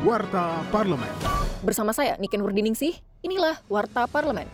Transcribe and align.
Warta 0.00 0.64
Parlemen. 0.72 1.12
Bersama 1.60 1.92
saya, 1.92 2.16
Niken 2.16 2.40
Wardiningsih, 2.40 2.96
inilah 3.20 3.60
Warta 3.68 4.08
Parlemen. 4.08 4.48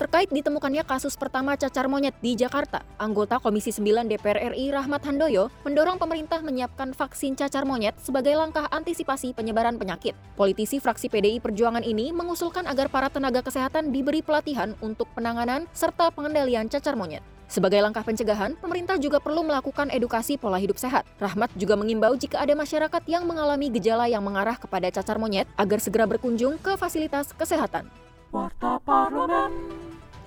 Terkait 0.00 0.32
ditemukannya 0.32 0.88
kasus 0.88 1.20
pertama 1.20 1.52
cacar 1.52 1.84
monyet 1.84 2.16
di 2.24 2.32
Jakarta, 2.32 2.80
anggota 2.96 3.36
Komisi 3.36 3.76
9 3.76 4.08
DPR 4.08 4.56
RI 4.56 4.72
Rahmat 4.72 5.04
Handoyo 5.04 5.52
mendorong 5.68 6.00
pemerintah 6.00 6.40
menyiapkan 6.40 6.96
vaksin 6.96 7.36
cacar 7.36 7.68
monyet 7.68 7.92
sebagai 8.00 8.32
langkah 8.32 8.72
antisipasi 8.72 9.36
penyebaran 9.36 9.76
penyakit. 9.76 10.16
Politisi 10.40 10.80
fraksi 10.80 11.12
PDI 11.12 11.44
Perjuangan 11.44 11.84
ini 11.84 12.08
mengusulkan 12.16 12.64
agar 12.64 12.88
para 12.88 13.12
tenaga 13.12 13.44
kesehatan 13.44 13.92
diberi 13.92 14.24
pelatihan 14.24 14.72
untuk 14.80 15.12
penanganan 15.12 15.68
serta 15.76 16.08
pengendalian 16.08 16.72
cacar 16.72 16.96
monyet. 16.96 17.20
Sebagai 17.50 17.82
langkah 17.82 18.06
pencegahan, 18.06 18.54
pemerintah 18.62 18.94
juga 18.94 19.18
perlu 19.18 19.42
melakukan 19.42 19.90
edukasi 19.90 20.38
pola 20.38 20.54
hidup 20.62 20.78
sehat. 20.78 21.02
Rahmat 21.18 21.50
juga 21.58 21.74
mengimbau 21.74 22.14
jika 22.14 22.38
ada 22.38 22.54
masyarakat 22.54 23.02
yang 23.10 23.26
mengalami 23.26 23.66
gejala 23.74 24.06
yang 24.06 24.22
mengarah 24.22 24.54
kepada 24.54 24.86
cacar 24.86 25.18
monyet 25.18 25.50
agar 25.58 25.82
segera 25.82 26.06
berkunjung 26.06 26.62
ke 26.62 26.78
fasilitas 26.78 27.34
kesehatan. 27.34 27.90
Warta 28.30 28.78
Parlemen. 28.86 29.50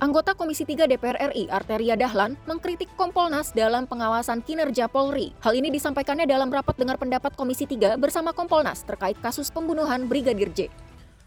Anggota 0.03 0.35
Komisi 0.35 0.67
3 0.67 0.83
DPR 0.83 1.31
RI, 1.31 1.47
Arteria 1.47 1.95
Dahlan, 1.95 2.35
mengkritik 2.43 2.91
Kompolnas 2.99 3.55
dalam 3.55 3.87
pengawasan 3.87 4.43
kinerja 4.43 4.91
Polri. 4.91 5.31
Hal 5.39 5.55
ini 5.55 5.71
disampaikannya 5.71 6.27
dalam 6.27 6.51
rapat 6.51 6.75
dengar 6.75 6.99
pendapat 6.99 7.39
Komisi 7.39 7.63
3 7.63 7.95
bersama 7.95 8.35
Kompolnas 8.35 8.83
terkait 8.83 9.15
kasus 9.23 9.47
pembunuhan 9.47 10.11
Brigadir 10.11 10.51
J. 10.51 10.67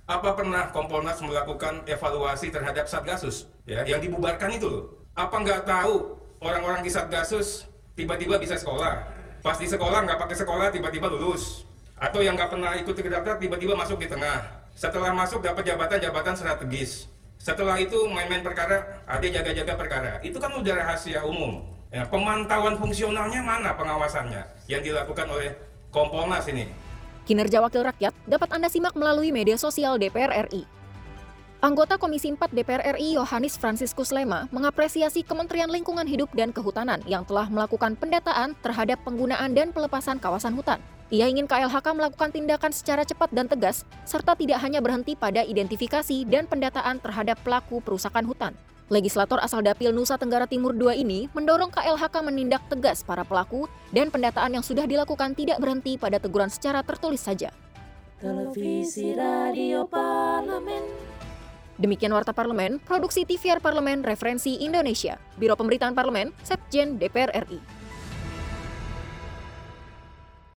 Apa 0.05 0.37
pernah 0.37 0.69
Kompolnas 0.77 1.25
melakukan 1.25 1.89
evaluasi 1.89 2.53
terhadap 2.53 2.85
Satgasus 2.85 3.49
ya, 3.65 3.81
yang 3.89 4.05
dibubarkan 4.05 4.53
itu 4.53 4.69
loh? 4.69 5.06
Apa 5.17 5.41
nggak 5.41 5.65
tahu 5.65 6.13
orang-orang 6.45 6.85
di 6.85 6.93
Satgasus 6.93 7.65
tiba-tiba 7.97 8.37
bisa 8.37 8.53
sekolah? 8.53 9.09
Pas 9.41 9.57
di 9.57 9.65
sekolah 9.65 10.05
nggak 10.05 10.21
pakai 10.21 10.37
sekolah 10.37 10.69
tiba-tiba 10.69 11.09
lulus. 11.09 11.65
Atau 11.97 12.21
yang 12.21 12.37
nggak 12.37 12.53
pernah 12.53 12.77
ikut 12.77 12.93
daftar 12.93 13.41
tiba-tiba 13.41 13.73
masuk 13.73 13.97
di 13.97 14.13
tengah. 14.13 14.45
Setelah 14.77 15.17
masuk 15.17 15.41
dapat 15.41 15.73
jabatan-jabatan 15.73 16.37
strategis. 16.37 17.09
Setelah 17.41 17.81
itu 17.81 17.97
main-main 18.13 18.45
perkara, 18.45 19.01
ada 19.09 19.25
jaga-jaga 19.25 19.73
perkara. 19.73 20.13
Itu 20.21 20.37
kan 20.37 20.53
udah 20.53 20.85
rahasia 20.85 21.25
umum. 21.25 21.65
Ya, 21.89 22.05
pemantauan 22.05 22.77
fungsionalnya 22.77 23.41
mana 23.41 23.73
pengawasannya 23.73 24.69
yang 24.69 24.85
dilakukan 24.85 25.33
oleh 25.33 25.57
Kompolnas 25.89 26.45
ini? 26.53 26.69
Kinerja 27.25 27.65
Wakil 27.65 27.89
Rakyat 27.89 28.13
dapat 28.29 28.53
Anda 28.53 28.69
simak 28.69 28.93
melalui 28.93 29.33
media 29.33 29.57
sosial 29.57 29.97
DPR 29.97 30.45
RI. 30.53 30.69
Anggota 31.67 31.99
Komisi 31.99 32.31
4 32.31 32.55
DPR 32.55 32.95
RI 32.95 33.19
Yohanis 33.19 33.59
Franciscus 33.59 34.15
Lema 34.15 34.47
mengapresiasi 34.55 35.27
Kementerian 35.27 35.67
Lingkungan 35.67 36.07
Hidup 36.07 36.31
dan 36.31 36.55
Kehutanan 36.55 37.03
yang 37.11 37.27
telah 37.27 37.51
melakukan 37.51 37.99
pendataan 37.99 38.55
terhadap 38.63 39.03
penggunaan 39.03 39.51
dan 39.51 39.75
pelepasan 39.75 40.23
kawasan 40.23 40.55
hutan. 40.55 40.79
Ia 41.11 41.27
ingin 41.27 41.51
KLHK 41.51 41.91
melakukan 41.91 42.31
tindakan 42.31 42.71
secara 42.71 43.03
cepat 43.03 43.35
dan 43.35 43.51
tegas, 43.51 43.83
serta 44.07 44.39
tidak 44.39 44.63
hanya 44.63 44.79
berhenti 44.79 45.19
pada 45.19 45.43
identifikasi 45.43 46.23
dan 46.31 46.47
pendataan 46.47 47.03
terhadap 47.03 47.35
pelaku 47.43 47.83
perusakan 47.83 48.31
hutan. 48.31 48.55
Legislator 48.87 49.43
asal 49.43 49.59
Dapil 49.59 49.91
Nusa 49.91 50.15
Tenggara 50.15 50.47
Timur 50.47 50.71
II 50.71 50.95
ini 50.95 51.27
mendorong 51.35 51.75
KLHK 51.75 52.15
menindak 52.23 52.63
tegas 52.71 53.03
para 53.03 53.27
pelaku 53.27 53.67
dan 53.91 54.15
pendataan 54.15 54.55
yang 54.55 54.63
sudah 54.63 54.87
dilakukan 54.87 55.35
tidak 55.35 55.59
berhenti 55.59 55.99
pada 55.99 56.23
teguran 56.23 56.47
secara 56.47 56.87
tertulis 56.87 57.27
saja. 57.27 57.51
Televisi 58.23 59.19
Radio. 59.19 59.91
Demikian 61.77 62.13
Warta 62.17 62.33
Parlemen, 62.33 62.81
Produksi 62.81 63.29
TVR 63.29 63.61
Parlemen 63.61 64.01
Referensi 64.01 64.65
Indonesia, 64.65 65.21
Biro 65.37 65.61
Pemberitaan 65.61 65.93
Parlemen, 65.93 66.33
Setjen 66.41 66.97
DPR 66.97 67.37
RI. 67.45 67.86